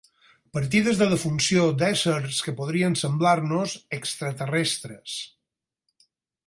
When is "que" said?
2.47-2.55